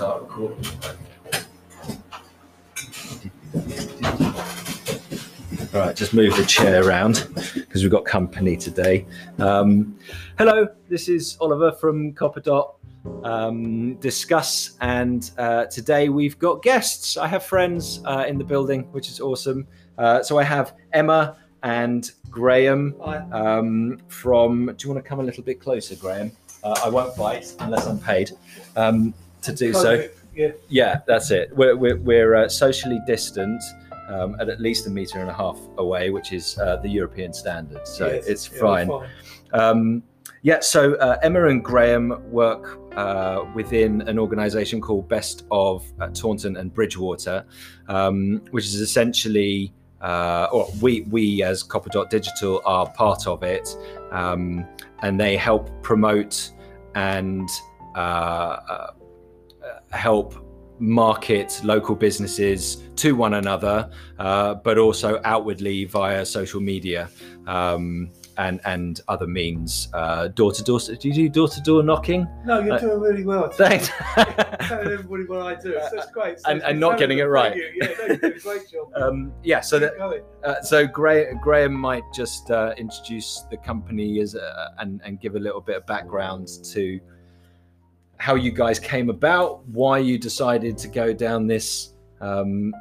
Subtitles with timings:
[0.00, 0.56] All
[5.72, 9.06] right, just move the chair around because we've got company today.
[9.38, 9.96] Um,
[10.36, 12.74] hello, this is Oliver from Copper Dot
[13.22, 17.16] um, Discuss, and uh, today we've got guests.
[17.16, 19.66] I have friends uh, in the building, which is awesome.
[19.96, 24.66] Uh, so I have Emma and Grahame um, from.
[24.66, 26.32] Do you want to come a little bit closer, Grahame?
[26.64, 28.32] Uh, I won't bite unless I'm paid
[28.74, 29.12] um,
[29.44, 30.08] to do so.
[30.34, 30.50] Yeah.
[30.68, 31.54] Yeah, that's it.
[31.56, 33.62] We're, we're, we're uh, socially distant
[34.08, 37.32] um, at at least a metre and a half away, which is uh, the European
[37.32, 37.86] standard.
[37.86, 39.10] So Yes, it's yeah, we're fine.
[39.52, 40.02] Um,
[40.42, 46.08] yeah, so uh, Emma and Grahame work uh, within an organisation called Best of uh,
[46.08, 47.46] Taunton and Bridgewater,
[47.88, 49.72] um, which is essentially,
[50.02, 53.74] uh, or we we as Copper Dot Digital are part of it,
[54.10, 54.66] um,
[55.00, 56.50] and they help promote
[56.94, 57.48] and
[57.94, 58.90] uh,
[59.94, 60.34] help
[60.80, 63.88] market local businesses to one another,
[64.18, 67.08] uh, but also outwardly via social media
[67.46, 69.86] um, and and other means.
[70.34, 70.80] Door to door.
[70.80, 72.26] Do you do door to door knocking?
[72.44, 73.48] No, you're Uh, doing really well.
[73.52, 73.88] Thanks.
[74.16, 75.74] Telling everybody what I do.
[75.90, 76.40] So it's great.
[76.40, 77.56] So And- and not getting it right.
[77.56, 78.88] Yeah, no, you do a great job.
[78.96, 79.60] um, yeah.
[79.60, 80.24] So that Keep.
[80.44, 85.36] Uh, so Grahame, Grahame might just uh, introduce the company as a, and, and give
[85.36, 86.98] a little bit of background to
[88.24, 91.92] how you guys came about, why you decided to go down this.
[92.22, 92.72] Um,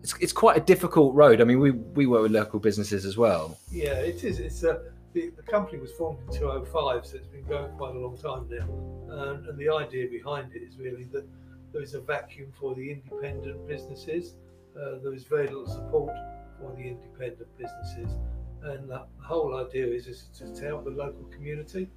[0.00, 1.40] it's, it's quite a difficult road.
[1.40, 3.58] I mean, we, we work with local businesses as well.
[3.72, 4.38] Yeah, it is.
[4.38, 4.78] It's uh,
[5.12, 8.46] the, the company was formed in 2005, so it's been going quite a long time
[8.48, 8.68] now.
[9.12, 11.26] Um, and the idea behind it is really that
[11.72, 14.36] there is a vacuum for the independent businesses.
[14.80, 16.14] Uh, there is very little support
[16.60, 18.16] for the independent businesses,
[18.62, 21.90] and the whole idea is, is to help the local community.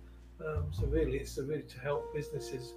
[0.46, 2.74] Um, so really, it's really to help businesses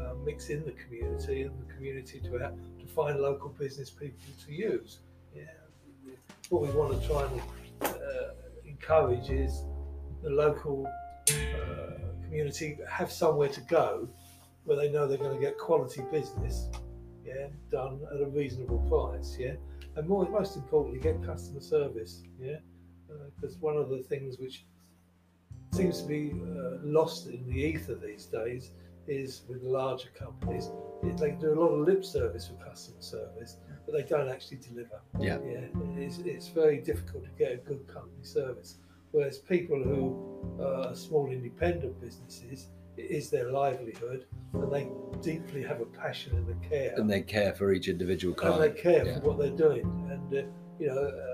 [0.00, 4.18] uh, mix in the community and the community to help to find local business people
[4.46, 5.00] to use.
[5.34, 5.44] Yeah,
[6.48, 7.40] what we want to try and
[7.82, 8.34] uh,
[8.66, 9.64] encourage is
[10.22, 10.86] the local
[11.30, 14.08] uh, community have somewhere to go
[14.64, 16.68] where they know they're going to get quality business,
[17.24, 19.54] yeah, done at a reasonable price, yeah,
[19.96, 22.56] and more most importantly, get customer service, yeah,
[23.36, 24.64] because one of the things which
[25.74, 28.70] seems to be uh, lost in the ether these days
[29.06, 30.70] is with larger companies,
[31.18, 35.00] they do a lot of lip service for customer service, but they don't actually deliver.
[35.18, 35.38] Yeah.
[35.44, 38.76] Yeah, it's, it's very difficult to get a good company service.
[39.10, 44.88] Whereas people who are small independent businesses, it is their livelihood, and they
[45.20, 48.62] deeply have a passion and a care, And they care for each individual client.
[48.62, 49.18] and they care yeah.
[49.18, 49.84] for what they're doing.
[50.10, 50.46] And uh,
[50.78, 51.33] you know, uh,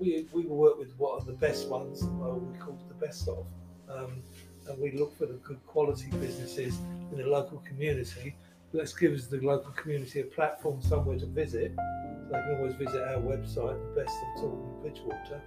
[0.00, 3.28] we we will work with what are the best ones, well, we call the best
[3.28, 3.46] of,
[3.88, 4.22] um,
[4.68, 6.78] and we look for the good quality businesses
[7.12, 8.34] in the local community.
[8.72, 11.76] Let's give the local community a platform somewhere to visit.
[11.76, 15.40] They can always visit our website, the best of and Bridgewater,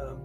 [0.00, 0.18] um,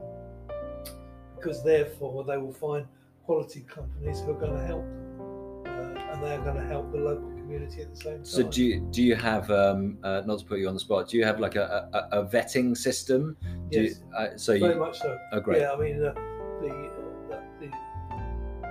[1.35, 2.85] because therefore they will find
[3.25, 6.91] quality companies who are going to help them, uh, and they are going to help
[6.91, 8.25] the local community at the same time.
[8.25, 11.09] So do you, do you have um, uh, not to put you on the spot?
[11.09, 13.35] Do you have like a, a, a vetting system?
[13.71, 13.99] Do Yes.
[13.99, 15.17] you, uh, so Very you much so.
[15.31, 16.13] oh great Yeah, I mean, uh,
[16.61, 16.91] the,
[17.29, 17.71] the the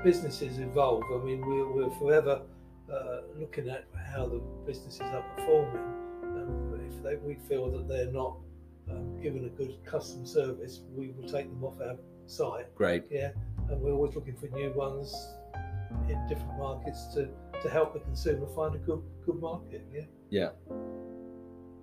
[0.04, 1.02] businesses evolve.
[1.12, 2.42] I mean, we're, we're forever
[2.92, 3.84] uh, looking at
[4.14, 5.82] how the businesses are performing,
[6.22, 8.36] and if they, we feel that they're not
[8.90, 11.96] um, given a good customer service, we will take them off our
[12.26, 12.72] site.
[12.74, 13.04] great.
[13.10, 13.30] Yeah,
[13.68, 15.12] and we're always looking for new ones
[16.08, 17.28] in different markets to,
[17.62, 19.86] to help the consumer find a good good market.
[19.92, 20.02] Yeah.
[20.30, 20.50] Yeah.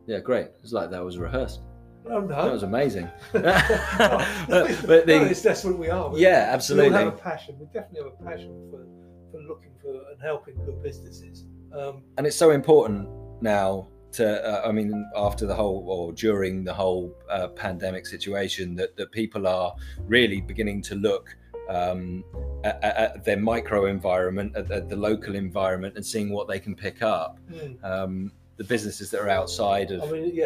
[0.07, 0.49] Yeah, great.
[0.63, 1.61] It's like that was rehearsed.
[2.07, 2.27] Oh no.
[2.27, 3.09] That was amazing.
[3.33, 6.09] no, but no, the, it's, that's what we are.
[6.09, 6.91] We- yeah, absolutely.
[6.91, 7.57] We have a passion.
[7.59, 8.85] We definitely have a passion for,
[9.31, 11.45] for looking for and helping good businesses.
[11.75, 13.09] Um, And it's so important
[13.41, 18.75] now to, uh, I mean, after the whole or during the whole uh, pandemic situation,
[18.75, 19.73] that, that people are
[20.07, 21.35] really beginning to look
[21.69, 22.23] um,
[22.63, 26.75] at, at- their micro environment, at, at the local environment, and seeing what they can
[26.75, 27.39] pick up.
[27.83, 30.03] Um, the businesses that are outside of.
[30.03, 30.45] I mean, yeah,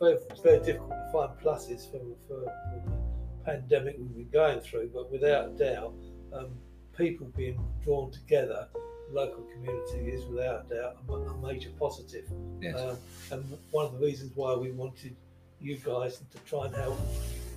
[0.00, 2.82] it's very, difficult to find pluses for, for, the
[3.44, 5.94] pandemic we've been going through, but without doubt,
[6.32, 6.50] um,
[6.96, 8.68] people being drawn together,
[9.10, 12.24] local community is without doubt a, a major positive.
[12.60, 12.78] Yes.
[12.78, 12.96] Um,
[13.30, 15.16] and one of the reasons why we wanted
[15.60, 16.98] you guys to try and help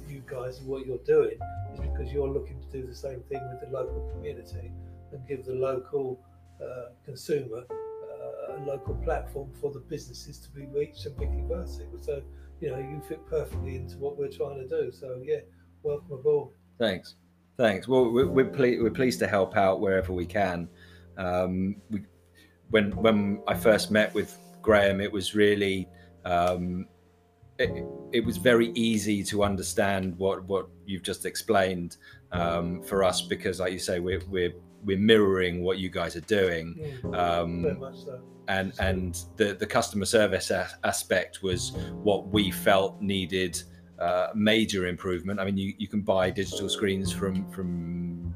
[0.09, 1.37] you guys in what you're doing
[1.73, 4.71] is because you're looking to do the same thing with the local community
[5.11, 6.19] and give the local
[6.61, 11.83] uh, consumer uh, a local platform for the businesses to be reached and vice versa.
[12.01, 12.21] So,
[12.61, 14.91] you know, you fit perfectly into what we're trying to do.
[14.91, 15.39] So, yeah,
[15.83, 16.49] welcome aboard.
[16.79, 17.15] Thanks.
[17.57, 17.87] Thanks.
[17.87, 20.67] Well, we're, we're, ple- we're pleased to help out wherever we can.
[21.17, 22.01] Um, we,
[22.71, 25.87] when when I first met with Grahame, it was really
[26.25, 26.87] um,
[27.57, 31.97] it, it, was very easy to understand what what you've just explained
[32.31, 34.53] um, for us because, like you say, we're we're
[34.83, 36.99] we're mirroring what you guys are doing.
[37.13, 37.63] Um,
[37.93, 38.21] so.
[38.47, 41.71] And and the the customer service a- aspect was
[42.03, 43.61] what we felt needed
[43.99, 45.39] uh, major improvement.
[45.39, 48.35] I mean, you, you can buy digital screens from from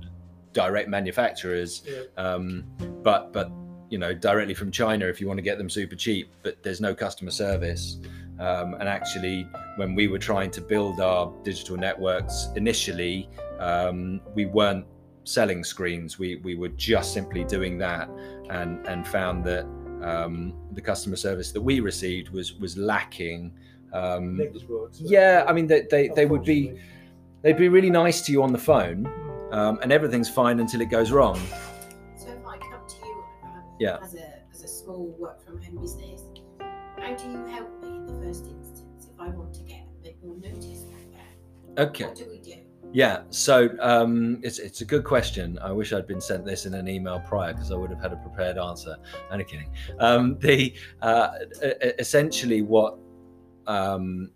[0.53, 2.03] direct manufacturers, yeah.
[2.17, 2.63] um,
[3.03, 3.51] but but
[3.89, 6.31] you know directly from China if you want to get them super cheap.
[6.43, 7.99] But there's no customer service.
[8.39, 14.45] Um, and actually, when we were trying to build our digital networks initially, um, we
[14.45, 14.85] weren't
[15.25, 16.17] selling screens.
[16.17, 18.09] We we were just simply doing that,
[18.49, 19.65] and and found that
[20.01, 23.53] um, the customer service that we received was was lacking.
[23.93, 24.39] Um,
[24.99, 26.79] yeah, I mean they they, they would be
[27.41, 29.05] they'd be really nice to you on the phone,
[29.51, 31.39] um, and everything's fine until it goes wrong.
[32.17, 33.97] So if I come to you um, yeah.
[34.01, 36.21] as a as a small work from home business,
[36.99, 37.78] how do you help me in the
[38.21, 41.85] first instance if I want to get a bit more notice there?
[41.85, 42.05] Okay.
[42.05, 42.55] What do we do?
[42.91, 45.59] Yeah, so um, it's it's a good question.
[45.61, 48.13] I wish I'd been sent this in an email prior because I would have had
[48.13, 48.95] a prepared answer.
[49.29, 49.71] I'm kidding.
[49.99, 50.73] Um, the
[51.03, 51.29] uh,
[51.99, 52.97] essentially what
[53.67, 54.31] um,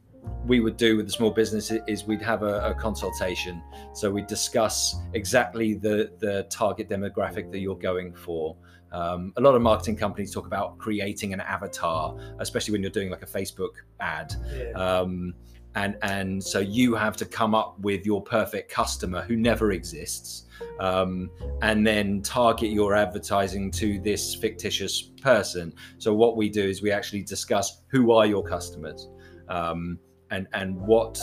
[0.46, 3.62] we would do with the small business is we'd have a, a consultation.
[3.94, 8.56] So we discuss exactly the the target demographic that you're going for.
[8.94, 13.10] Um, a lot of marketing companies talk about creating an avatar, especially when you're doing
[13.10, 14.34] like a Facebook ad.
[14.56, 14.72] Yeah.
[14.72, 15.34] Um,
[15.76, 20.44] and and so you have to come up with your perfect customer who never exists
[20.80, 21.30] um,
[21.62, 26.92] and then target your advertising to this fictitious person so what we do is we
[26.92, 29.10] actually discuss who are your customers
[29.50, 29.98] um,
[30.30, 31.20] and and what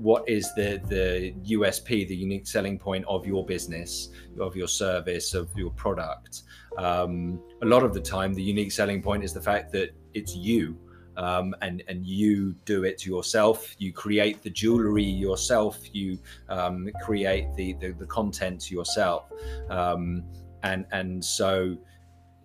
[0.00, 4.08] what is the the USP, the unique selling point of your business,
[4.38, 6.42] of your service, of your product?
[6.78, 10.34] Um, a lot of the time, the unique selling point is the fact that it's
[10.34, 10.78] you
[11.16, 13.74] um, and and you do it yourself.
[13.78, 15.78] You create the jewelry yourself.
[15.92, 16.18] You
[16.48, 19.30] um, create the, the, the content yourself,
[19.68, 20.24] um,
[20.62, 21.76] and and so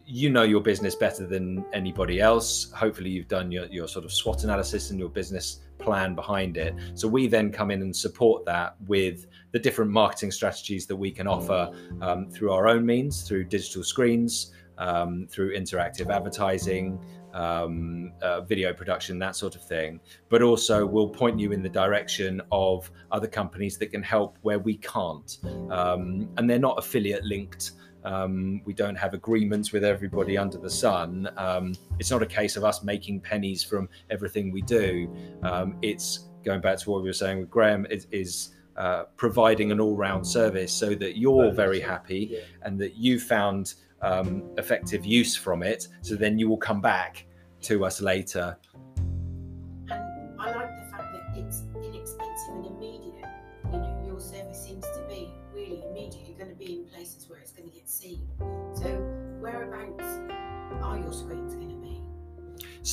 [0.05, 2.71] you know your business better than anybody else.
[2.71, 6.73] Hopefully, you've done your, your sort of SWOT analysis in your business plan behind it.
[6.95, 11.11] So we then come in and support that with the different marketing strategies that we
[11.11, 11.61] can offer
[12.01, 16.99] um, through our own means, through digital screens, um, through interactive advertising,
[17.33, 19.99] um, uh, video production, that sort of thing.
[20.29, 24.59] But also, we'll point you in the direction of other companies that can help where
[24.59, 25.37] we can't.
[25.69, 27.71] Um, and they're not affiliate linked.
[28.05, 31.29] Um, we don't have agreements with everybody under the sun.
[31.37, 35.13] Um, it's not a case of us making pennies from everything we do.
[35.43, 39.71] Um, it's going back to what we were saying with Grahame, is, is uh, providing
[39.71, 45.05] an all round service so that you're very happy and that you found um, effective
[45.05, 45.87] use from it.
[46.01, 47.25] So then you will come back
[47.61, 48.57] to us later.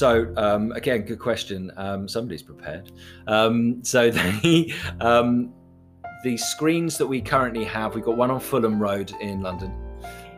[0.03, 1.71] So um, again, good question.
[1.77, 2.91] Um, somebody's prepared.
[3.29, 4.11] Um, so
[4.43, 5.55] the um,
[6.25, 9.73] the screens that we currently have, we've got one on Fulham Road in London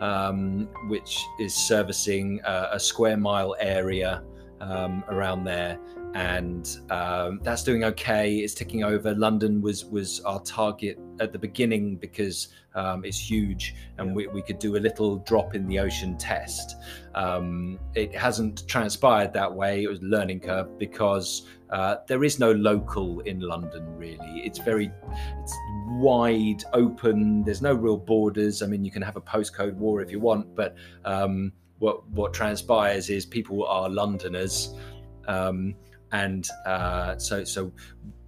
[0.01, 4.23] um, which is servicing uh, a square mile area
[4.61, 5.79] um, around there,
[6.15, 8.37] and um, that's doing okay.
[8.37, 9.15] It's ticking over.
[9.15, 14.15] London was was our target at the beginning because um, it's huge, and yeah.
[14.15, 16.77] we, we could do a little drop in the ocean test.
[17.15, 19.83] Um, it hasn't transpired that way.
[19.83, 24.43] It was a learning curve because uh, there is no local in London really.
[24.45, 24.93] It's very
[25.43, 25.57] it's
[25.89, 27.43] wide open.
[27.43, 28.63] There's no real borders.
[28.63, 32.33] I mean, you can have a postcode war if you want, but um, what what
[32.33, 34.75] transpires is people are Londoners,
[35.27, 35.75] um,
[36.15, 37.73] and uh, so so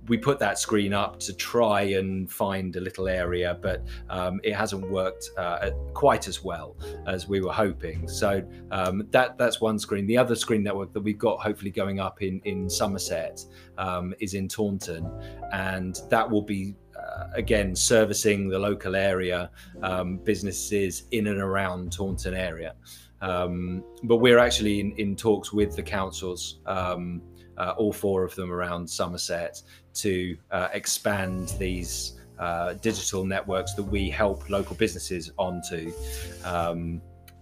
[0.09, 4.55] we put that screen up to try and find a little area, but um, it
[4.55, 6.77] hasn't worked uh, quite as well
[7.07, 8.07] as we were hoping.
[8.09, 10.07] So um, that that's one screen.
[10.07, 13.45] The other screen network that we've got hopefully going up in in Somerset
[13.79, 15.11] um, is in Taunton,
[15.53, 16.75] and that will be.
[16.97, 19.51] Uh, again, servicing the local area
[19.83, 22.75] um, businesses in and around Taunton area,
[23.21, 27.21] um, but we're actually in, in, talks with the councils um,
[27.59, 29.63] uh, all four of them around Somerset,
[29.95, 35.93] to uh, expand these uh, digital networks that we help local businesses onto
[36.45, 37.01] um,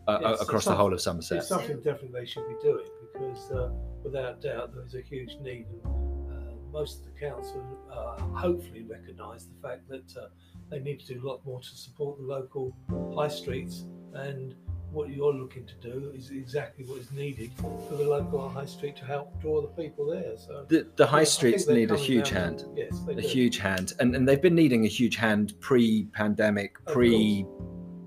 [0.08, 1.38] yes, across the whole of Somerset.
[1.38, 3.70] It's something definitely they should be doing because, uh,
[4.02, 5.66] without doubt, there is a huge need.
[5.84, 10.30] And, uh, most of the council uh, hopefully recognise the fact that
[10.70, 12.74] they need to do a lot more to support the local
[13.14, 14.54] high streets and
[14.94, 17.50] what you're looking to do is exactly what is needed
[17.88, 20.36] for the local high street to help draw the people there.
[20.36, 22.64] So The, the high Yeah, streets need a huge down- hand.
[22.76, 23.26] Yes, they a do.
[23.28, 27.44] huge hand and, and they've been needing a huge hand pre-pandemic Of pre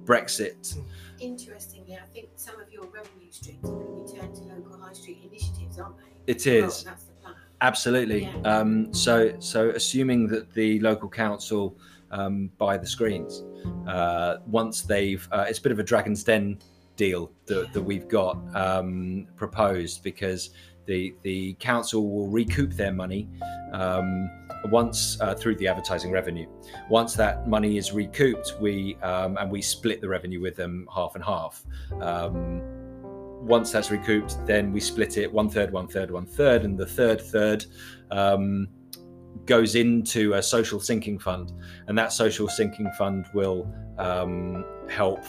[0.06, 0.78] brexit
[1.20, 4.78] Interestingly, I think some of your revenue streams are going to be turned to local
[4.80, 6.32] high street initiatives, aren't they?
[6.32, 7.36] it Well, is that's the plan.
[7.62, 8.42] absolutely Yeah.
[8.60, 11.76] um, so so assuming that the local council
[12.12, 13.44] um, buy the screens
[13.88, 16.60] uh, once they've uh, it's a bit of a dragon's den
[16.98, 20.50] deal that, that we've got um, proposed because
[20.86, 23.30] the the council will recoup their money
[23.74, 24.30] um,
[24.66, 26.48] once uh, through the advertising revenue.
[26.90, 31.16] Once that money is recouped, we um, and we split the revenue with them half
[31.16, 31.64] and half.
[32.02, 32.62] Um,
[33.42, 36.86] once that's recouped, then we split it one third, one third, one third, and the
[36.86, 37.66] third third
[38.12, 38.68] um,
[39.46, 41.54] goes into a social sinking fund,
[41.88, 45.24] and that social sinking fund will um, help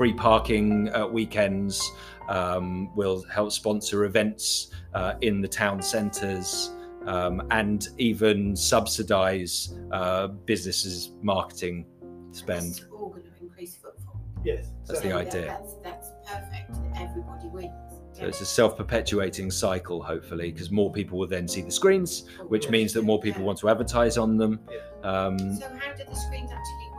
[0.00, 1.92] free parking at weekends,
[2.30, 6.70] um, will help sponsor events uh, in the town centres,
[7.04, 11.84] um, and even subsidise uh, businesses' marketing
[12.30, 12.68] spend.
[12.78, 14.18] It's all going to increase footfall.
[14.42, 15.46] Yes, That's so- the that- idea.
[15.48, 16.78] That's, that's perfect.
[16.98, 17.70] Everybody wins.
[18.12, 22.70] So it's a self-perpetuating cycle, hopefully, because more people will then see the screens, which
[22.70, 24.60] means that more people want to advertise on them.
[25.04, 26.89] Um, So how do the screens actually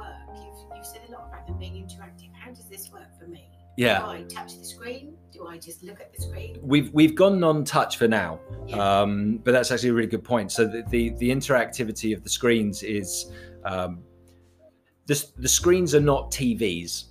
[3.77, 5.15] yeah, Do I touch the screen?
[5.31, 6.57] Do I just look at the screen?
[6.61, 8.77] we've we've gone non-touch for now, Yeah.
[9.01, 10.51] um, but that's actually a really good point.
[10.51, 13.31] So the the, the interactivity of the screens is
[13.65, 14.03] um,
[15.07, 17.05] the the screens are not TVs.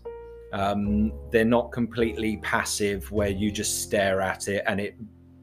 [0.52, 4.96] Um, they're not completely passive where you just stare at it and it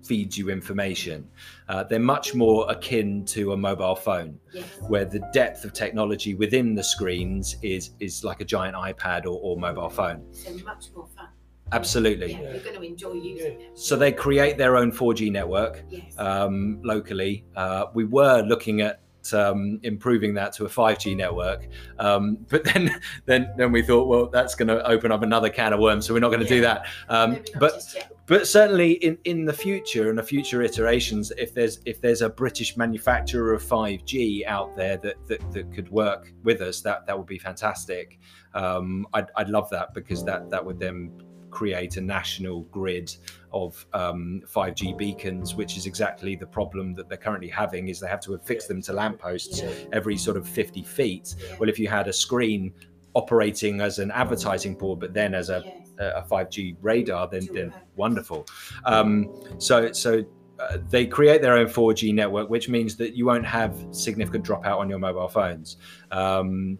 [0.07, 1.27] feeds you information.
[1.67, 4.39] Uh, they're much more akin to a mobile phone.
[4.53, 4.65] yes.
[4.87, 9.37] where the depth of technology within the screens is is like a giant iPad or,
[9.45, 10.19] or mobile phone.
[10.31, 11.27] So much more fun.
[11.73, 12.31] Absolutely.
[12.31, 13.67] Yeah, you're going to enjoy using them.
[13.75, 16.17] So they create their own 4G network Yes.
[16.17, 17.43] um, locally.
[17.57, 19.01] Uh, we were looking at
[19.34, 21.67] um, improving that to a 5G network,
[22.00, 25.74] um, but then then then we thought, well, that's going to open up another can
[25.74, 26.86] of worms, so we're not going to do that.
[27.10, 27.84] Um, but
[28.27, 32.29] but certainly in in the future and the future iterations if there's if there's a
[32.29, 37.17] british manufacturer of 5g out there that that, that could work with us that that
[37.17, 38.19] would be fantastic.
[38.53, 41.12] Um i'd, I'd love that because that that would then
[41.49, 43.15] create a national grid
[43.51, 47.87] of um, 5G beacons, which is exactly the problem that they're currently having.
[47.87, 49.63] Is they have to affix them to lampposts
[49.93, 51.35] every sort of 50 feet.
[51.59, 52.73] Well, if you had a screen
[53.13, 55.63] operating as an advertising board, but then as a
[55.99, 58.45] a 5G radar, then, then wonderful.
[58.85, 60.23] Um, so so
[60.59, 64.77] uh, they create their own 4G network, which means that you won't have significant dropout
[64.77, 65.77] on your mobile phones,
[66.11, 66.79] um,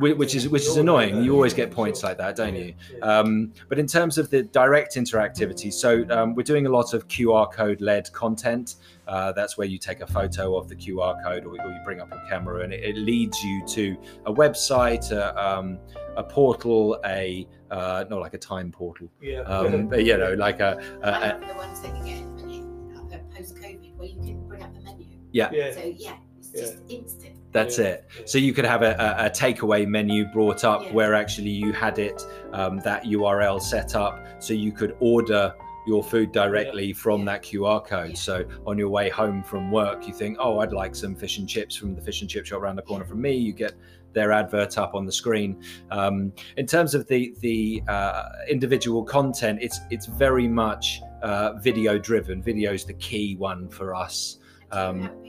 [0.00, 0.16] Which I hate.
[0.16, 1.22] whi- which is which is annoying.
[1.22, 2.74] You always get points like that, don't you?
[3.02, 7.06] Um, but in terms of the direct interactivity, so um, we're doing a lot of
[7.08, 8.76] QR code led content.
[9.06, 12.00] Uh, that's where you take a photo of the QR code or, or you bring
[12.00, 15.78] up your camera and it, it leads you to a website, a, um,
[16.16, 19.40] a portal, a uh, not like a time portal, yeah.
[19.40, 20.78] um, but, you know, like a.
[21.02, 24.72] love the ones that you get when it, uh, post-COVID, where you can bring up
[24.74, 25.06] the menu.
[25.32, 25.72] yeah, yeah.
[25.72, 27.39] So yeah, it's just instant.
[27.52, 28.04] That's Yeah, it.
[28.26, 30.92] So you could have a, a, a takeaway menu brought up Yeah.
[30.92, 35.54] where actually you had it um, that URL set up, so you could order
[35.86, 37.24] your food directly from Yeah.
[37.26, 38.10] that QR code.
[38.10, 38.16] Yeah.
[38.16, 41.48] So on your way home from work, you think, "Oh, I'd like some fish and
[41.48, 43.72] chips from the fish and chip shop around the corner from me." You get
[44.12, 45.62] their advert up on the screen.
[45.90, 51.98] Um, in terms of the the uh, individual content, it's it's very much uh, video
[51.98, 52.42] driven.
[52.42, 54.36] Video is the key one for us.
[54.72, 55.19] Um, you have people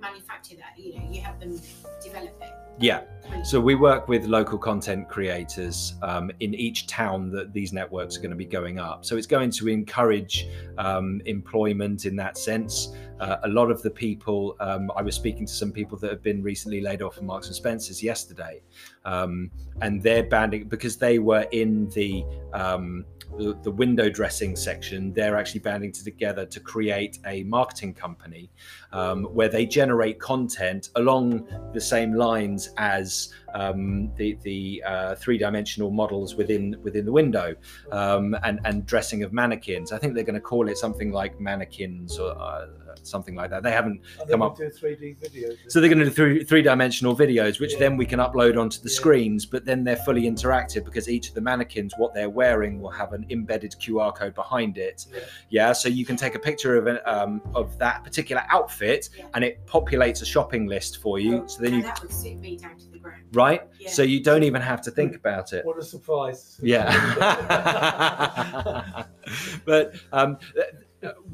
[0.00, 0.78] manufacture that?
[0.78, 1.60] You know, you have them
[2.02, 2.50] develop it.
[2.78, 3.02] Yeah.
[3.44, 8.20] So we work with local content creators um, in each town that these networks are
[8.20, 9.04] going to be going up.
[9.04, 12.88] So it's going to encourage um, employment in that sense.
[13.20, 16.22] Uh, a lot of the people, um, I was speaking to some people that have
[16.22, 18.60] been recently laid off from Marks and Spencers yesterday,
[19.04, 23.04] um, and they're banding because they were in the um,
[23.36, 25.12] the, the window dressing section.
[25.12, 28.50] They're actually banding together to create a marketing company
[28.92, 33.17] um, where they generate content along the same lines as
[33.54, 37.54] um, the the uh, three dimensional models within within the window
[37.92, 39.92] um, and and dressing of mannequins.
[39.92, 42.66] I think they're going to call it something like mannequins or uh,
[43.02, 43.62] something like that.
[43.62, 44.00] They haven't.
[44.20, 45.56] And come up- we do 3D videos.
[45.68, 47.78] So they're going to do three three dimensional videos, which Yeah.
[47.84, 48.96] then we can upload onto the Yeah.
[49.00, 49.46] screens.
[49.46, 53.12] But then they're fully interactive because each of the mannequins, what they're wearing, will have
[53.12, 55.06] an embedded QR code behind it.
[55.12, 55.20] Yeah.
[55.50, 59.42] Yeah, so you can take a picture of an, um, of that particular outfit, and
[59.44, 61.44] it populates a shopping list for you.
[61.46, 63.24] So then you that would suit me down to the ground.
[63.32, 63.62] right?
[63.78, 63.90] Yeah.
[63.90, 65.64] So you don't even have to think about it.
[65.64, 66.60] What a surprise!
[66.62, 66.88] Yeah.
[69.64, 70.38] but um,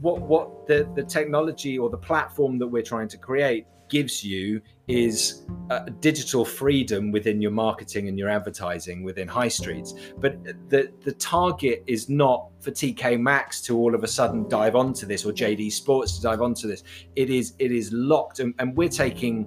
[0.00, 4.60] what what the the technology or the platform that we're trying to create gives you
[4.88, 10.90] is uh, digital freedom within your marketing and your advertising within high streets but the
[11.02, 15.24] the target is not for TK Maxx to all of a sudden dive onto this
[15.24, 16.82] or JD Sports to dive onto this
[17.14, 19.46] it is it is locked and, and we're taking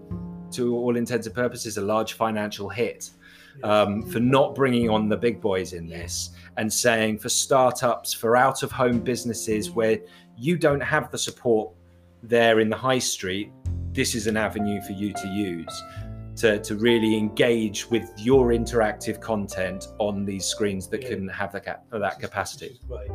[0.51, 3.11] to all intents and purposes a large financial hit
[3.63, 8.35] um, for not bringing on the big boys in this and saying for startups, for
[8.35, 9.99] out of home businesses where
[10.37, 11.71] you don't have the support
[12.23, 13.51] there in the high street,
[13.91, 15.83] this is an avenue for you to use
[16.37, 21.09] to, to really engage with your interactive content on these screens that Yeah.
[21.09, 22.79] can have that, that capacity.
[22.87, 23.09] Great.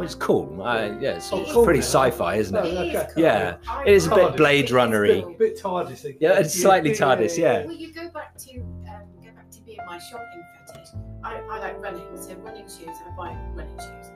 [0.00, 0.62] Well, it's cool.
[0.62, 1.86] Uh, yeah, it's, Oh, it's cool, pretty man.
[1.88, 2.72] sci-fi, isn't it?
[2.72, 3.06] no, okay.
[3.18, 3.56] Yeah.
[3.68, 4.36] I- It is a bit TARDIS.
[4.38, 5.22] Blade It is Runnery.
[5.22, 5.34] cool.
[5.34, 6.16] Bit TARDIS.
[6.18, 7.66] Yeah, it's slightly TARDIS, yeah.
[7.66, 10.88] Well, you go back to um, go back to being my shopping fetish.
[11.22, 12.96] I, I like running, so running shoes.
[13.06, 14.10] I buy running shoes.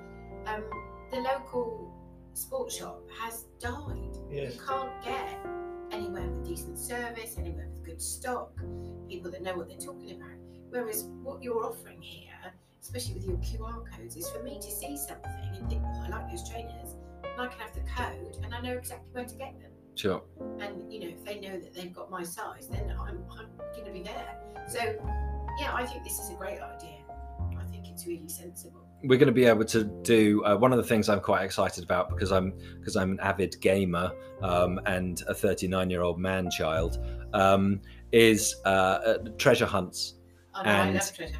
[0.46, 0.64] Um,
[1.10, 1.92] the local
[2.32, 4.16] sports shop has died.
[4.30, 4.54] Yes.
[4.54, 5.38] You can't get
[5.92, 8.52] anywhere with decent service, anywhere with good stock,
[9.06, 10.30] people that know what they're talking about.
[10.70, 12.32] Whereas what you're offering here,
[12.84, 16.08] especially with your QR codes, is for me to see something and think, oh, I
[16.10, 19.34] like those trainers, and I can have the code and I know exactly where to
[19.34, 19.70] get them.
[19.94, 20.22] Sure.
[20.60, 23.86] And you know, if they know that they've got my size, then I'm, I'm going
[23.86, 24.38] to be there.
[24.68, 24.80] So,
[25.58, 26.98] yeah, I think this is a great idea.
[27.58, 28.86] I think it's really sensible.
[29.02, 31.84] we're going to be able to do uh, one of the things I'm quite excited
[31.84, 34.12] about because I'm because I'm an avid gamer
[34.42, 36.98] um, and a 39 year old man child
[37.32, 37.80] um,
[38.12, 40.14] is uh, uh, treasure hunts,
[40.54, 41.34] I know, And love treasure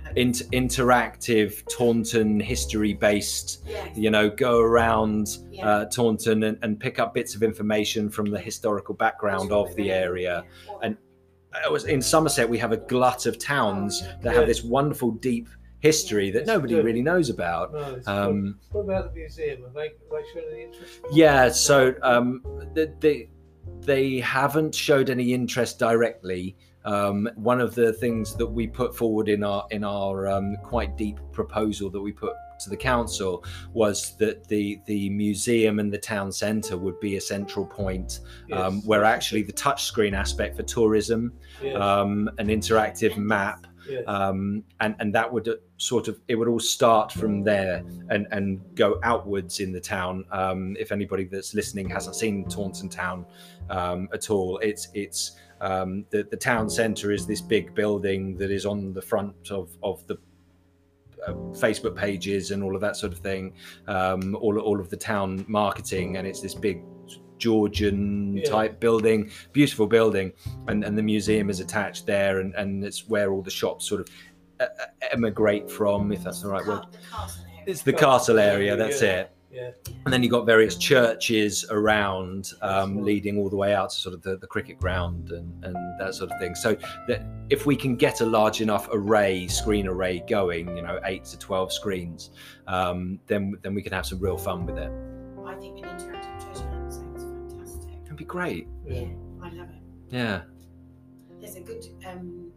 [0.52, 3.62] interactive Taunton history based.
[3.66, 3.97] yes.
[3.97, 5.68] You know, go around Yeah.
[5.68, 9.90] uh, Taunton and, and pick up bits of information from the historical background of the
[9.92, 10.44] area.
[10.66, 10.76] Yeah.
[10.83, 10.97] and-
[11.64, 12.49] I was in Somerset.
[12.49, 14.16] We have a glut of towns Oh, yeah.
[14.23, 16.83] that have this wonderful deep history that Yes, nobody do.
[16.83, 17.73] really knows about.
[17.73, 19.62] No, Um, what about the museum?
[19.62, 21.00] Have they, have they shown any interest?
[21.12, 22.43] Yeah, so um,
[22.75, 23.30] they, they
[23.80, 26.56] they haven't showed any interest directly.
[26.84, 30.97] Um, one of the things that we put forward in our in our um, quite
[30.97, 35.99] deep proposal that we put to the council was that the the museum and the
[35.99, 38.20] town centre would be a central point
[38.52, 44.04] um, where actually the touchscreen aspect for tourism, Yes, um, an interactive map, yes.
[44.06, 48.26] um, and and that would uh, sort of it would all start from there and
[48.30, 50.25] and go outwards in the town.
[50.30, 53.26] Um, if anybody that's listening hasn't seen Taunton Town
[53.70, 58.50] um, at all, it's it's um, the the town centre is this big building that
[58.50, 60.16] is on the front of of the
[61.26, 61.32] uh,
[61.64, 63.52] Facebook pages and all of that sort of thing,
[63.88, 66.82] um, all all of the town marketing, and it's this big
[67.38, 68.44] Georgian Yeah.
[68.56, 70.32] type building, beautiful building,
[70.68, 74.00] and and the museum is attached there, and and it's where all the shops sort
[74.02, 74.08] of
[74.60, 76.82] uh, uh, emigrate from, if that's the right word.
[76.92, 76.98] The.
[77.66, 79.30] It's the castle area, that's it.
[79.54, 79.71] Yeah.
[80.04, 84.14] And then you've got various churches around, um, leading all the way out to sort
[84.14, 86.54] of the, the cricket ground and, and that sort of thing.
[86.54, 86.76] So
[87.08, 91.25] that if we can get a large enough array, screen array going, you know, eight
[91.26, 92.30] to twelve screens,
[92.67, 94.90] um, then then we can have some real fun with it.
[95.47, 97.95] I think an interactive treasure hunt sounds fantastic.
[98.04, 98.67] It'd be great.
[98.86, 99.06] Yeah,
[99.40, 99.82] I love it.
[100.10, 100.43] Yeah.
[101.40, 102.50] There's a good um,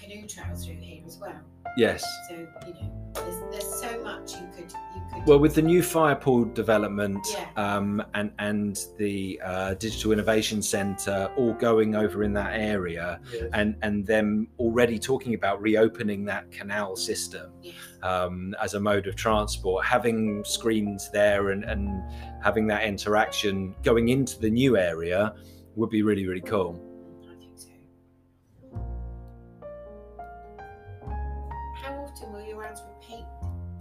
[0.00, 1.40] canoe trail through here as well.
[1.76, 2.04] Yes.
[2.28, 2.34] So
[2.66, 5.26] you know, there's there's so much you could you could.
[5.26, 7.48] Well, with the new Firepool development Yeah.
[7.56, 13.44] um, and and the uh, Digital Innovation Centre all going over in that area, yes.
[13.52, 17.74] and and them already talking about reopening that canal system Yes.
[18.02, 22.02] um, as a mode of transport, having screens there and and
[22.42, 25.34] having that interaction going into the new area
[25.76, 26.84] would be really really cool.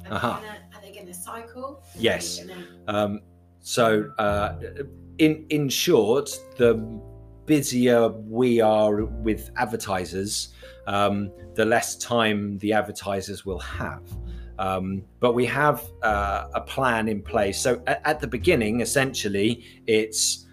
[0.09, 0.39] Are, Uh-huh.
[0.41, 1.83] they, gonna, are they going to cycle?
[1.97, 2.41] Yes.
[2.87, 3.21] Um,
[3.59, 4.55] so, uh,
[5.17, 6.75] in in short, the
[7.45, 10.49] busier we are with advertisers,
[10.85, 14.03] um, the less time the advertisers will have.
[14.59, 17.59] Um, but we have uh, a plan in place.
[17.61, 20.46] So at, at the beginning, essentially, it's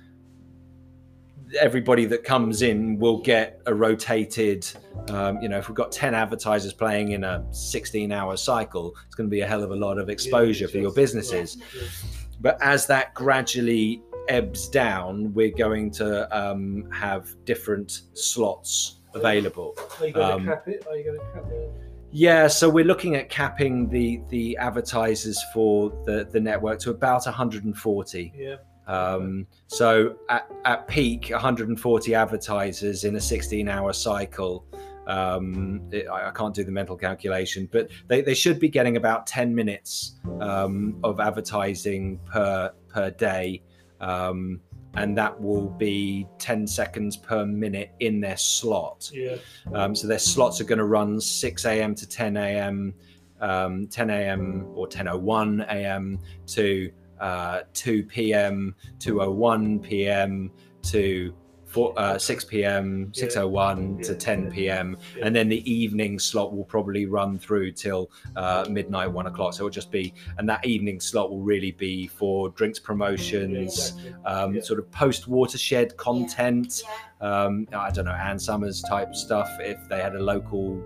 [1.60, 4.66] everybody that comes in will get a rotated.
[5.10, 9.28] Um, you know, if we've got ten advertisers playing in a sixteen-hour cycle, it's going
[9.28, 11.56] to be a hell of a lot of exposure for your businesses.
[11.74, 12.04] Yes.
[12.40, 19.76] But as that gradually ebbs down, we're going to um, have different slots available.
[20.00, 20.86] Are you going Um, to cap it?
[20.88, 21.70] Are you going to cap it?
[22.16, 27.24] Yeah, so we're looking at capping the the advertisers for the the network to about
[27.26, 28.32] 140.
[28.36, 28.56] Yeah.
[28.86, 34.64] Um, so at, at peak, 140 advertisers in a 16 hour cycle
[35.06, 38.96] Um, it, I, I can't do the mental calculation, but they, they should be getting
[38.96, 43.62] about 10 minutes um, of advertising per per day.
[44.00, 44.60] Um,
[44.96, 49.10] and that will be 10 seconds per minute in their slot.
[49.12, 49.36] Yeah.
[49.72, 51.96] Um, so their slots are going to run 6 a.m.
[51.96, 52.94] to 10 a.m.,
[53.40, 54.66] um, 10 a.m.
[54.74, 56.20] or 10:01 a.m.
[56.46, 58.74] to uh, 2 p.m.
[59.00, 60.50] to 01 p.m.
[60.82, 61.34] to
[61.66, 63.10] four, uh, 6 p.m.
[63.14, 63.24] Yeah.
[63.26, 64.18] 6:01 to Yeah.
[64.18, 64.96] 10 p.m.
[65.16, 65.26] Yeah.
[65.26, 69.54] and then the evening slot will probably run through till uh, midnight, one o'clock.
[69.54, 74.14] So it'll just be, and that evening slot will really be for drinks promotions, Exactly.
[74.24, 74.60] um, Yeah.
[74.62, 76.82] sort of post watershed content
[77.20, 77.44] Yeah.
[77.44, 79.50] um, I don't know, Ann Summers type stuff.
[79.60, 80.80] If they had a local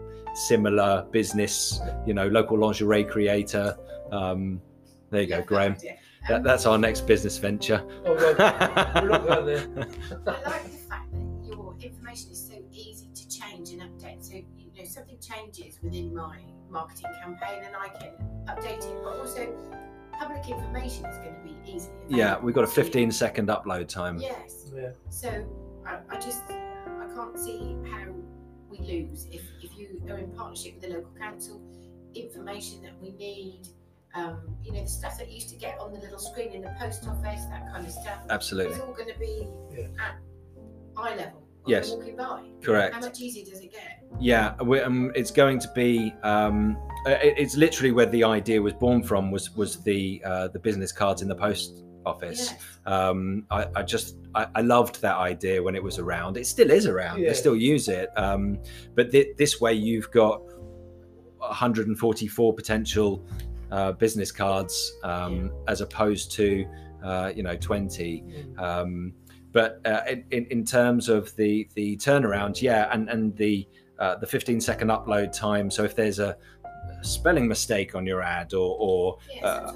[0.46, 3.76] similar business, you know, local lingerie creator.
[4.12, 4.60] Um,
[5.10, 5.74] there you go, Grahame.
[5.74, 5.96] good idea.
[6.28, 7.82] That, that's our next business venture.
[8.04, 9.66] Oh, well, we're not going there.
[10.26, 14.22] I like the fact that your information is so easy to change and update.
[14.24, 16.38] So you know something changes within my
[16.70, 18.10] marketing campaign, and I can
[18.46, 18.96] update it.
[19.02, 19.54] But also,
[20.18, 21.94] public information is going to be easily.
[22.08, 22.84] yeah, we've got a to you.
[22.84, 24.18] 15 second upload time.
[24.18, 24.70] Yes.
[24.74, 24.90] Yeah.
[25.08, 25.46] So
[25.86, 28.06] I, I just I can't see how
[28.68, 31.60] we lose if, if you are in partnership with the local council.
[32.14, 33.68] Information that we need,
[34.18, 36.62] um, you know, the stuff that you used to get on the little screen in
[36.62, 38.18] the post office, that kind of stuff.
[38.30, 38.74] Absolutely.
[38.74, 39.86] It's all going to be Yeah.
[40.04, 40.16] at
[40.96, 41.44] eye level.
[41.66, 41.90] Yes.
[41.90, 42.42] Walking by.
[42.62, 42.94] Correct.
[42.94, 44.02] How much easier does it get?
[44.18, 46.14] Yeah, we, um, it's going to be.
[46.22, 49.30] Um, it, it's literally where the idea was born from.
[49.30, 52.52] Was was the uh, the business cards in the post office.
[52.52, 52.64] Yes.
[52.86, 56.38] um, I, I just I, I loved that idea when it was around.
[56.38, 57.20] It still is around.
[57.20, 57.28] Yeah.
[57.30, 58.08] They still use it.
[58.16, 58.58] Um,
[58.94, 60.40] but thi- this way, you've got
[61.38, 63.26] 144 potential
[63.70, 66.66] uh, business cards um, as opposed to
[67.02, 68.22] uh, you know 20.
[68.22, 68.58] Mm.
[68.58, 69.12] Um,
[69.52, 73.66] but uh, in, in terms of the the turnaround, yeah, and and the
[73.98, 75.70] uh, the 15 second upload time.
[75.70, 76.36] So if there's a
[77.02, 79.72] spelling mistake on your ad or or Yeah,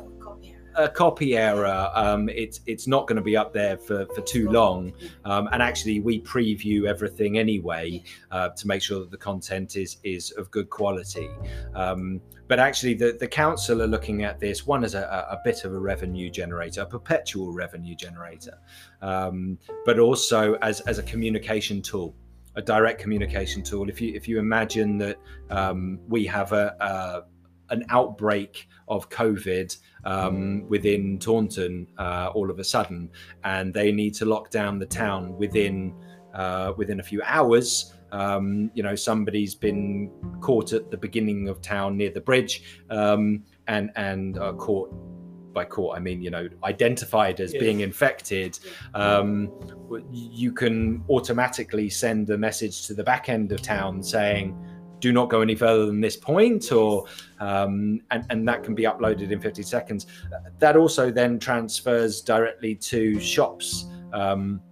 [0.75, 4.49] a copy error, um, it's it's not going to be up there for, for too
[4.51, 4.93] long.
[5.25, 9.99] Um, and actually, we preview everything anyway uh, to make sure that the content is
[10.05, 11.29] is of good quality.
[11.75, 15.65] Um, but actually, the the council are looking at this one as a, a bit
[15.65, 18.59] of a revenue generator, a perpetual revenue generator,
[19.01, 22.15] um, but also as as a communication tool.
[22.55, 23.89] A direct communication tool.
[23.89, 25.17] If you if you imagine that
[25.49, 27.25] um, we have a
[27.73, 33.11] an outbreak of COVID um, within Taunton uh, all of a sudden,
[33.43, 35.95] and they need to lock down the town within
[36.35, 37.95] uh, within a few hours.
[38.13, 42.55] Um, you know, somebody's been caught at the beginning of town near the bridge,
[42.91, 44.91] um, and and uh, caught
[45.55, 47.61] by caught I mean you know identified as Yeah.
[47.61, 48.59] being infected.
[48.95, 49.51] Um,
[50.11, 54.57] you can automatically send a message to the back end of town saying,
[55.03, 57.05] "Do not go any further than this point," or
[57.41, 60.07] um, and, and that can be uploaded in 50 seconds.
[60.61, 63.87] That also then transfers directly to shops.
[64.13, 64.63] Um,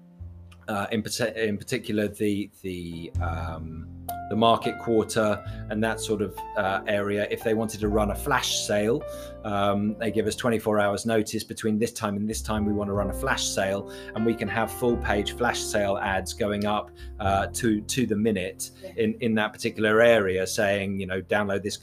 [0.69, 1.03] uh, in,
[1.37, 3.89] in particular, the the um,
[4.31, 7.27] the market quarter and that sort of uh, area.
[7.31, 9.03] If they wanted to run a flash sale,
[9.45, 12.65] um, they give us 24 hours notice between this time and this time.
[12.65, 15.99] We want to run a flash sale, and we can have full page flash sale
[15.99, 18.93] ads going up uh, to to the minute Yeah.
[18.97, 21.79] in in that particular area, saying you know download this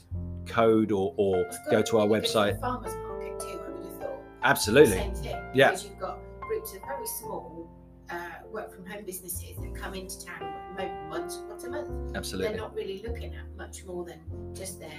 [0.46, 2.60] code or or go to our really good for website.
[2.60, 3.46] Farmers market too.
[3.46, 4.22] I would have thought.
[4.42, 4.96] Absolutely.
[4.96, 5.36] Same thing.
[5.54, 5.68] Yeah.
[5.70, 7.68] Because you've got groups of very small
[8.10, 8.16] uh,
[8.50, 12.16] work from home businesses that come into town maybe once, once a month.
[12.16, 12.48] Absolutely.
[12.48, 14.20] They're not really looking at much more than
[14.54, 14.92] just their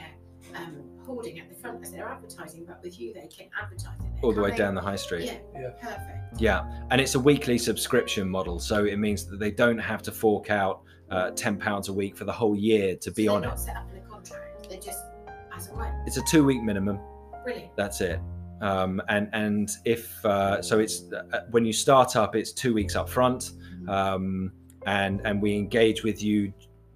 [0.56, 4.24] um, hoarding at the front as they're advertising, but with you they can advertise it.
[4.24, 4.58] All the way they?
[4.58, 5.26] down the high street.
[5.26, 5.70] Yeah, Yeah.
[5.82, 6.40] perfect.
[6.42, 10.12] Yeah, and it's a weekly subscription model, so it means that they don't have to
[10.12, 13.44] fork out uh, ten pounds a week for the whole year to be so on
[13.44, 13.48] it.
[13.48, 14.70] not set up in a contract.
[14.70, 15.00] They're just
[15.56, 15.92] as and when.
[16.06, 17.00] It's a two-week minimum.
[17.44, 17.76] Brilliant.
[17.76, 18.20] That's it.
[18.62, 22.96] Um, and and if uh, so, it's uh, when you start up, it's two weeks
[22.96, 23.52] up front,
[23.88, 24.52] um,
[24.86, 26.54] and and we engage with you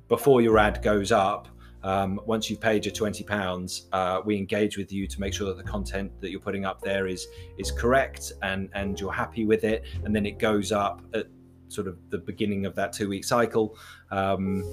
[0.07, 1.47] before your ad goes up.
[1.83, 5.47] Um, once you've paid your twenty pounds, uh, we engage with you to make sure
[5.47, 9.45] that the content that you're putting up there is is correct and and you're happy
[9.45, 11.27] with it, and then it goes up at
[11.69, 13.77] sort of the beginning of that two week cycle,
[14.11, 14.63] um,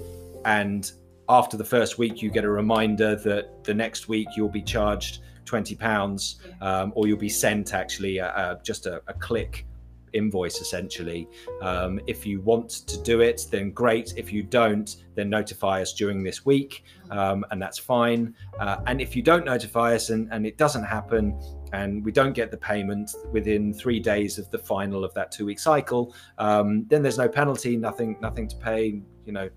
[0.45, 0.91] and
[1.31, 5.19] after the first week, you get a reminder that the next week you'll be charged
[5.45, 9.65] twenty pounds, um, or you'll be sent actually a, a, just a, a click
[10.13, 11.25] invoice essentially.
[11.61, 14.13] Um, if you want to do it, then great.
[14.17, 18.35] If you don't, then notify us during this week, um, and that's fine.
[18.59, 21.39] Uh, and if you don't notify us and, and it doesn't happen,
[21.71, 25.45] and we don't get the payment within three days of the final of that two
[25.45, 29.01] week cycle, um, then there's no penalty, nothing, nothing to pay.
[29.25, 29.49] You know,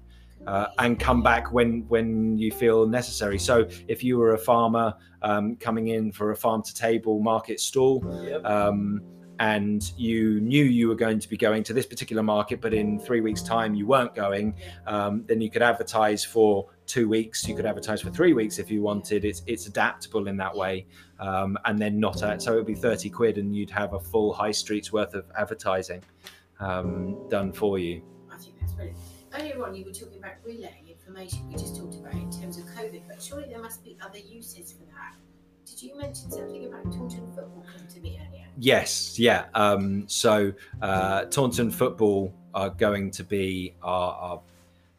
[0.46, 3.38] uh, and come back when when you feel necessary.
[3.38, 7.61] So if you were a farmer um, coming in for a farm to table market
[7.61, 8.04] stall.
[8.24, 8.44] Yep.
[8.44, 9.02] Um,
[9.40, 12.98] and you knew you were going to be going to this particular market, but in
[13.00, 14.54] three weeks' time you weren't going,
[14.87, 17.46] um, then you could advertise for two weeks.
[17.48, 19.24] You could advertise for three weeks if you wanted.
[19.24, 20.87] It's it's adaptable in that way,
[21.18, 24.00] um, and then not at, so it would be thirty quid, and you'd have a
[24.00, 26.02] full high street's worth of advertising
[26.61, 28.02] um, done for you.
[28.33, 28.98] I think that's brilliant.
[29.37, 31.49] Earlier on, you were talking about relay information.
[31.49, 34.73] We just talked about in terms of COVID, but surely there must be other uses
[34.73, 35.16] for that.
[35.66, 38.47] Did you mention something about Taunton Football come to me earlier?
[38.59, 39.47] Yes, yeah.
[39.55, 44.40] Um, so uh, Taunton Football are going to be our, our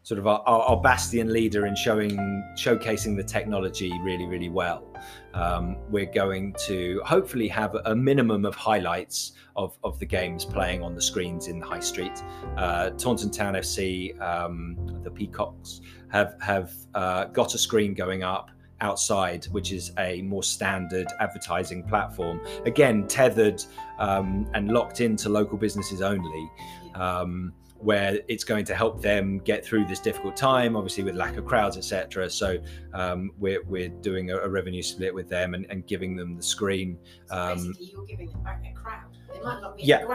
[0.05, 2.15] sort of our, our, our bastion leader in showing
[2.55, 4.95] showcasing the technology really, really well.
[5.33, 10.83] Um, we're going to hopefully have a minimum of highlights of, of the games playing
[10.83, 12.23] on the screens in the high street.
[12.55, 18.51] Uh, Taunton Town FC, um, the Peacocks, have have uh, got a screen going up
[18.81, 22.39] outside, which is a more standard advertising platform.
[22.67, 23.63] Again, tethered
[23.97, 26.51] um, and locked into local businesses only.
[26.93, 27.53] Um,
[27.85, 31.45] where it's going to help them get through this difficult time, obviously with lack of
[31.45, 32.27] crowds, etc.
[32.31, 32.57] So
[32.95, 36.41] um, we're, we're doing a, a, revenue split with them and, and giving them the
[36.41, 36.97] screen.
[37.27, 39.15] So Um, basically, you're giving them back a crowd.
[39.31, 40.01] They might not be Yeah.
[40.01, 40.07] in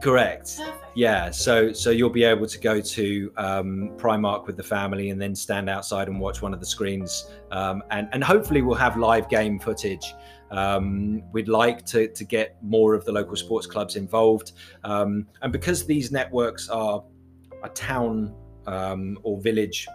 [0.00, 0.58] correct.
[0.58, 0.80] Perfect.
[0.94, 5.20] Yeah, so so you'll be able to go to um, Primark with the family and
[5.20, 8.96] then stand outside and watch one of the screens, um, and and hopefully we'll have
[8.96, 10.14] live game footage.
[10.50, 15.52] Um, we'd like to to get more of the local sports clubs involved, um, and
[15.52, 17.04] because these networks are
[17.62, 18.34] a town
[18.66, 19.86] um, or village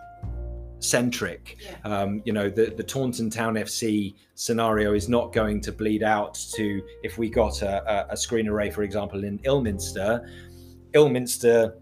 [0.80, 1.76] centric, Yeah.
[1.84, 6.36] um, you know the the Taunton Town FC scenario is not going to bleed out
[6.56, 10.28] to if we got a, a, screen array, for example, in Ilminster,
[10.94, 11.76] Ilminster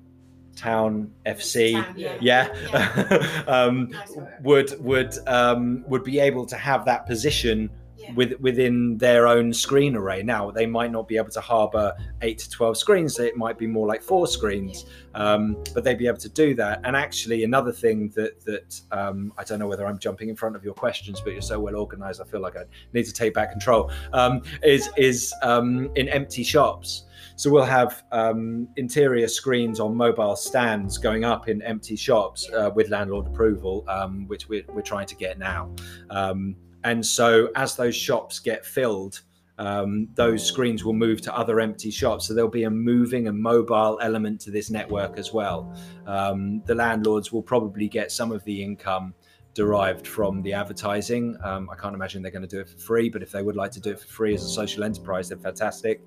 [0.56, 2.18] Town FC, Town, yeah.
[2.22, 7.70] yeah, um, Nice would would um, would be able to have that position
[8.04, 8.14] Yeah.
[8.14, 10.24] with within their own screen array.
[10.24, 13.68] Now they might not be able to harbour eight to twelve screens; it might be
[13.68, 14.86] more like four screens,
[15.16, 16.82] um, but they'd be able to do that.
[16.84, 20.56] And actually, another thing that that um, I don't know whether I'm jumping in front
[20.56, 23.34] of your questions, but you're so well organised, I feel like I need to take
[23.34, 23.92] back control.
[24.12, 27.06] Um, is is um, in empty shops.
[27.36, 32.70] So we'll have um, interior screens on mobile stands going up in empty shops uh,
[32.76, 35.72] with landlord approval, um, which we're, we're trying to get now.
[36.12, 39.22] Um, and so as those shops get filled,
[39.58, 42.28] um, those screens will move to other empty shops.
[42.28, 45.76] So there'll be a moving and mobile element to this network as well.
[46.08, 49.14] Um, the landlords will probably get some of the income
[49.54, 51.38] derived from the advertising.
[51.44, 53.56] Um, I can't imagine they're going to do it for free, but if they would
[53.56, 56.02] like to do it for free as a social enterprise, then fantastic.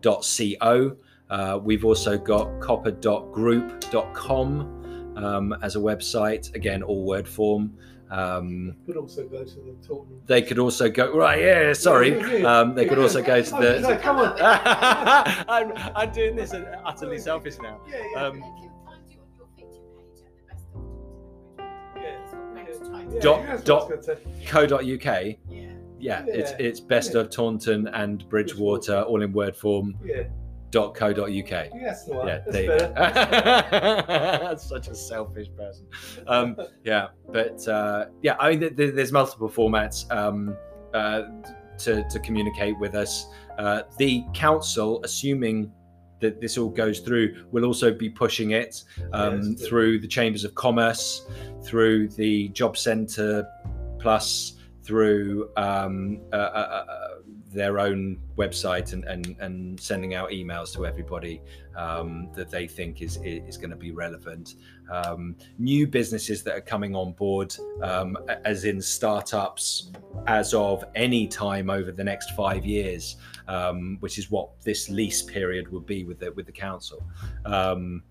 [0.02, 0.24] dot
[0.68, 0.96] co.
[1.30, 7.76] Uh, we've also got copper.group.com um, as a website, again, all word form.
[8.11, 10.21] Um, Could also go to the Taunton.
[10.27, 11.40] they could also go right.
[11.42, 12.16] Yeah, sorry.
[12.18, 12.59] Yeah, yeah, yeah.
[12.61, 13.97] Um, they could also go to no, the.
[14.03, 14.35] come on.
[14.40, 17.81] I'm, I'm doing this utterly selfish now.
[17.90, 18.23] Yeah, yeah.
[18.25, 22.33] Um, They can find you on your feature page at the best of Yeah, Is
[22.33, 22.88] what Greg's yeah.
[22.88, 23.29] trying to yeah, do.
[23.29, 24.47] Dot- that's dot- what I was gonna say.
[24.47, 25.25] Co.uk.
[25.51, 25.64] Yeah.
[26.01, 27.21] Yeah, it's Yeah, it's best yeah.
[27.21, 29.03] of Taunton and Bridgewater, Bridgewater.
[29.03, 29.97] all in word form.
[30.05, 30.31] Yeah, Dot
[30.72, 31.16] co.uk.
[31.50, 32.26] yeah, that's the one.
[32.26, 32.78] Yeah, that's there you go.
[32.92, 34.04] better.
[34.42, 35.87] That's such a selfish person.
[36.26, 40.57] Um, yeah, but uh, yeah, I mean, th- th- there's multiple formats um,
[40.94, 41.22] uh,
[41.78, 43.26] to to communicate with us.
[43.59, 45.72] Uh, the council, assuming
[46.20, 50.44] that this all goes through, will also be pushing it um, Yes, through the chambers
[50.44, 51.26] of commerce,
[51.64, 53.46] through the job centre
[54.00, 57.04] plus, through um, uh, uh, uh,
[57.52, 61.40] their own website and, and and sending out emails to everybody
[61.76, 64.54] um, that they think is is going to be relevant.
[64.90, 69.90] Um, new businesses that are coming on board, um, as in startups,
[70.26, 75.22] as of any time over the next five years, um, which is what this lease
[75.22, 77.02] period will be with the with the council.
[77.44, 78.02] Um,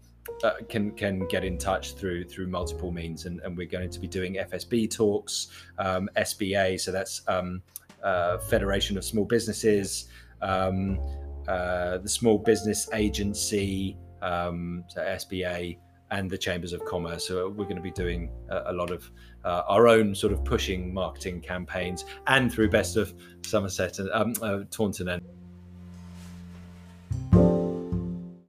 [0.44, 4.00] uh, can can get in touch through through multiple means, and, and we're going to
[4.00, 5.48] be doing FSB talks,
[5.78, 7.62] um, SBA, so that's um,
[8.04, 10.08] uh, Federation of Small Businesses,
[10.42, 11.00] um,
[11.48, 15.78] uh, the Small Business Agency, um, so SBA,
[16.12, 17.28] and the chambers of commerce.
[17.28, 19.10] So we're going to be doing a, a lot of
[19.44, 23.14] uh, our own sort of pushing marketing campaigns and through Best of
[23.46, 25.22] Somerset and um, uh, Taunton and